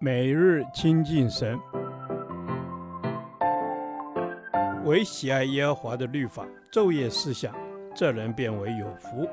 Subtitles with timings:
[0.00, 1.58] 每日亲近神，
[4.84, 7.54] 唯喜爱耶和华的律法，昼夜思想，
[7.94, 9.28] 这人便为有福。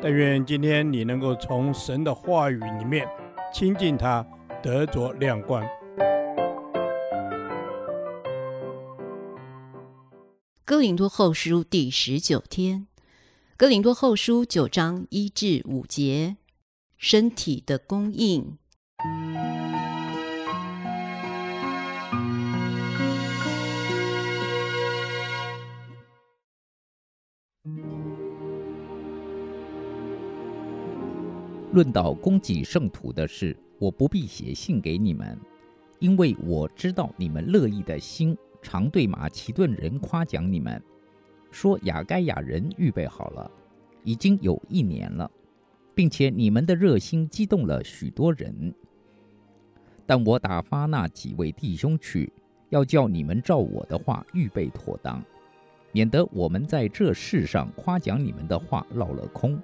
[0.00, 3.06] 但愿今天你能够从神的话语里面
[3.52, 4.26] 亲近他，
[4.62, 5.62] 得着亮光。
[10.64, 12.86] 哥林多后书第十九天，
[13.56, 16.38] 哥林多后书九章一至五节，
[16.96, 18.56] 身体的供应。
[31.72, 35.36] 论到供给圣徒的事，我不必写信给你们，
[35.98, 40.80] 因为我知道你们乐意的心，常对马其顿人夸奖你们，
[41.50, 43.50] 说雅该亚人预备好了，
[44.04, 45.28] 已经有一年了，
[45.94, 48.72] 并且你们的热心激动了许多人。
[50.06, 52.32] 但我打发那几位弟兄去，
[52.70, 55.22] 要叫你们照我的话预备妥当，
[55.92, 59.60] 免得我们在这世上夸奖你们的话落了空。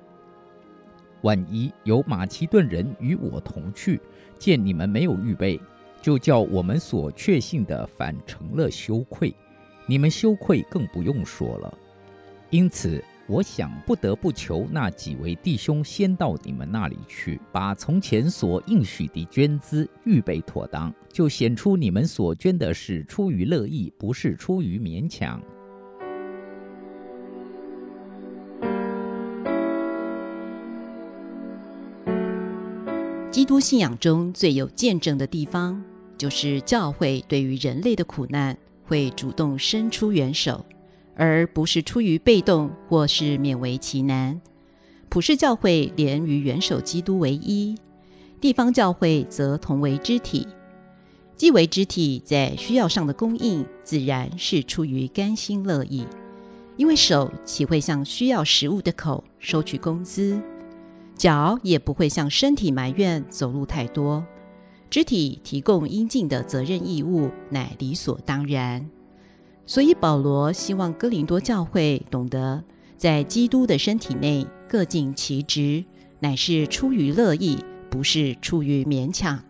[1.22, 4.00] 万一有马其顿人与我同去，
[4.38, 5.60] 见你们没有预备，
[6.00, 9.34] 就叫我们所确信的反成了羞愧，
[9.86, 11.78] 你们羞愧更不用说了。
[12.50, 13.02] 因此。
[13.28, 25.38] 我想不得不求那几位弟兄先到你们那里去，把从前所应许的捐资预备妥当，就显出你们所捐的是出于乐意，不是出于勉强。
[33.30, 35.84] 基督信仰中最有见证的地方，
[36.16, 40.64] 就是教会对于人类的苦难会主动伸出援手。
[41.18, 44.40] 而不是出于被动或是勉为其难。
[45.10, 47.74] 普世教会连于元首基督为一，
[48.40, 50.46] 地方教会则同为肢体。
[51.36, 56.06] 既为肢体，在需要上的供应，自然是出于甘心乐意。
[56.76, 60.40] 因为手岂会向需要食物的口收取工资？
[61.16, 64.24] 脚也不会向身体埋怨走路太多。
[64.90, 68.88] 肢体提供应尽的责任义务，乃理所当然。
[69.68, 72.64] 所以保罗希望哥林多教会懂得，
[72.96, 75.84] 在基督的身体内各尽其职，
[76.20, 77.58] 乃是出于乐意，
[77.90, 79.44] 不是出于勉强。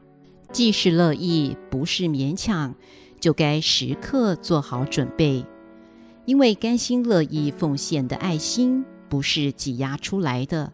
[0.50, 2.74] 既是乐意，不是勉强，
[3.20, 5.44] 就该时刻做好准备。
[6.24, 10.72] 因为甘心乐意奉献的爱心，不是挤压出来的，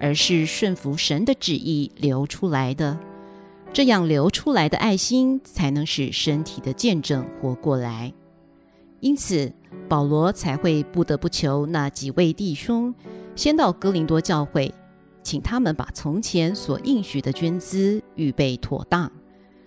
[0.00, 2.98] 而是顺服神的旨意流出来的。
[3.72, 8.12] 这样流出来的爱心，才能使身体的见证活过来。
[9.02, 9.52] 因此，
[9.88, 12.94] 保罗才会不得不求那几位弟兄
[13.34, 14.72] 先到哥林多教会，
[15.24, 19.10] 请他们把从前所应许的捐资预备妥当，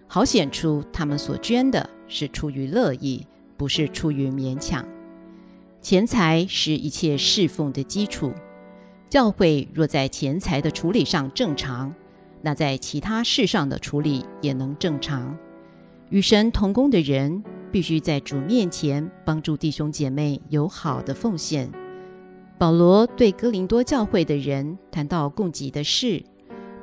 [0.07, 4.85] 好显出他们所捐的是出于乐意，不是出于勉强。
[5.81, 8.31] 钱财是一切侍奉的基础，
[9.09, 11.93] 教会若在钱财的处理上正常，
[12.41, 15.37] 那在其他事上的处理也能正常。
[16.09, 17.43] 与神同工的人，
[17.75, 21.69] 必须在主面前帮助弟兄姐妹有好的奉献。
[22.57, 26.23] 保罗对哥林多教会的人谈到供给的事，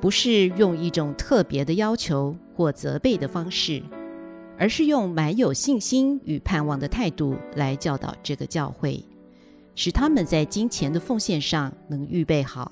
[0.03, 3.83] 不是用一种特别的要求或责备的方式，
[4.59, 9.03] 而是用满有信心与盼望的态度来教导这个教会，
[9.75, 12.71] 使他们在金钱的奉献上能预备好。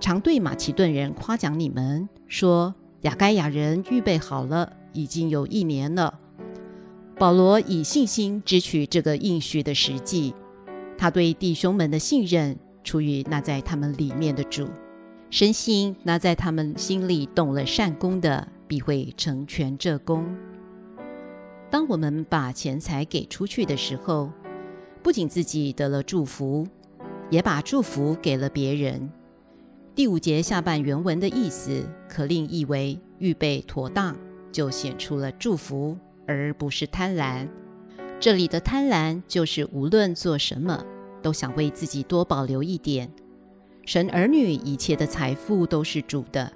[0.00, 6.22] 常对马其顿人夸奖你们，说亚该亚人预备好了，已经有一年了。
[7.16, 10.34] 保罗以信心支取这个应许的实际，
[10.98, 14.68] 他对弟兄们的信任出于那在他们里面的主，
[15.30, 20.26] 深信那在他们心里动了善工的，必会成全这工。
[21.70, 24.32] 当我们把钱财给出去的时候，
[25.00, 26.66] 不仅自己得了祝福，
[27.30, 29.08] 也把祝福给了别人。
[29.94, 34.16] 第五节下半原文的意思，可另译为预备妥当，
[34.50, 35.96] 就显出了祝福。
[36.26, 37.48] 而不是贪婪。
[38.20, 40.84] 这里的贪婪就是无论做什么，
[41.22, 43.10] 都想为自己多保留一点。
[43.84, 46.50] 神儿女一切的财富都是主的，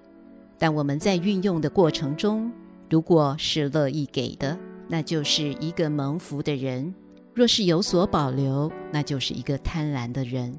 [0.58, 2.50] 但我们在运用的过程中，
[2.88, 6.94] 如果是乐意给的，那就是一个蒙福的人；
[7.34, 10.58] 若是有所保留，那就是一个贪婪的人。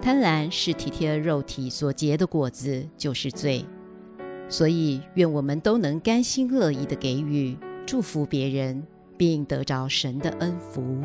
[0.00, 3.64] 贪婪是体贴肉体所结的果子，就是罪。
[4.48, 7.56] 所以，愿我们都能甘心乐意地给予。
[7.90, 11.02] 祝福别人，并得着神的恩福。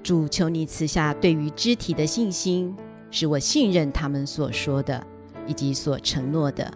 [0.00, 2.72] 主，求你赐下对于肢体的信心，
[3.10, 5.04] 使我信任他们所说的，
[5.48, 6.72] 以及所承诺的。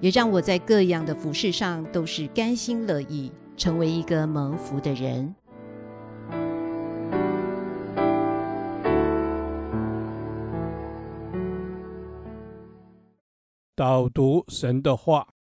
[0.00, 5.34] 也让我在各样的服事上都是甘心乐意，成为一个蒙福的人。
[13.74, 15.26] 导读神的话，《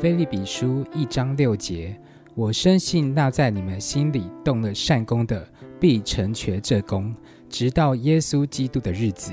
[0.00, 1.98] 腓利比书》一章六节，
[2.34, 5.48] 我深信那在你们心里动了善功的，
[5.80, 7.14] 必成全这功，
[7.48, 9.32] 直到耶稣基督的日子。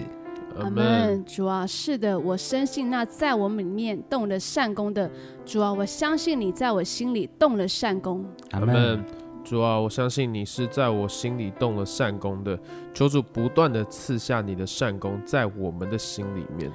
[0.57, 1.21] 阿门。
[1.25, 5.11] 主啊，是的，我深信那在我们里面动了善功的，
[5.45, 8.25] 主啊，我相信你在我心里动了善功。
[8.51, 9.03] 阿门。
[9.43, 12.57] 主啊，我相信你是在我心里动了善功的，
[12.93, 16.71] 求主不断的赐下你的善功在我们的心里面。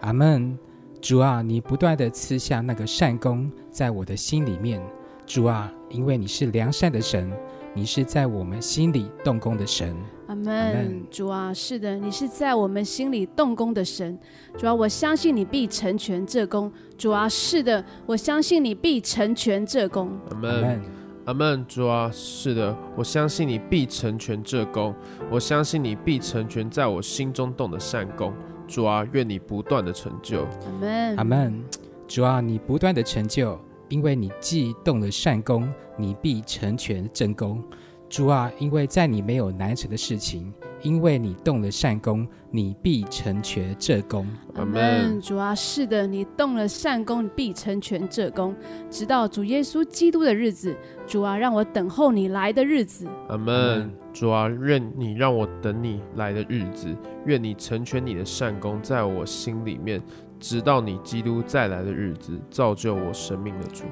[0.00, 0.58] 阿门。
[1.00, 4.82] 主啊，你不断的赐下那个善功在我的心里面。
[5.24, 7.30] 主啊，因为你是良善的神，
[7.72, 9.94] 你是在我们心里动工的神。
[10.26, 11.02] 阿门。
[11.10, 14.18] 主啊，是的，你是在我们心里动工的神。
[14.56, 16.70] 主啊，我相信你必成全这功。
[16.96, 20.10] 主啊，是的，我相信你必成全这功。
[20.30, 20.82] 阿门。
[21.26, 24.94] 阿门，主啊，是的，我相信你必成全这功，
[25.30, 28.32] 我相信你必成全在我心中动的善工。
[28.68, 30.44] 主啊，愿你不断的成就。
[30.44, 31.64] 阿门，阿门。
[32.06, 37.62] 主啊，你不断的成就，因为你既动了善功，你必成全正功。
[38.08, 40.52] 主啊，因为在你没有难成的事情。
[40.82, 44.26] 因为你动了善功，你必成全这功。
[44.54, 45.20] 阿门。
[45.20, 48.54] 主啊，是的，你动了善功，你必成全这功，
[48.90, 50.76] 直到主耶稣基督的日子。
[51.06, 53.06] 主啊，让我等候你来的日子。
[53.28, 53.90] 阿门。
[54.12, 56.94] 主啊，愿你让我等你来的日子，
[57.26, 60.02] 愿你成全你的善功在我心里面，
[60.40, 63.84] 直到你基督再来的日子，造就我生命的主。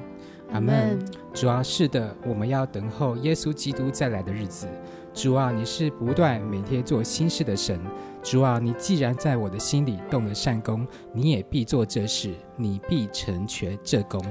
[0.51, 0.99] 阿门。
[1.33, 4.67] 主啊，是的，我们要等候耶稣基督再来的日子。
[5.13, 7.79] 主啊，你是不断每天做新事的神。
[8.23, 14.23] 主啊，你既然在我的心里动了善功，你也必做这事，你必成全这功。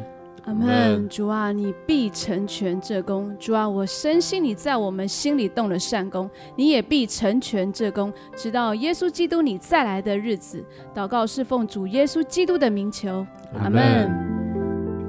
[0.44, 1.08] 阿门。
[1.08, 3.34] 主啊，你必成全这功。
[3.38, 10.64] 主啊，我深信你在我们心里动了善功，你也必成全这功，直到耶稣基督你再来的日子。
[10.94, 13.26] 祷告是奉主耶稣基督的名求。
[13.58, 14.10] 阿门。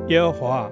[0.07, 0.71] 耶和华，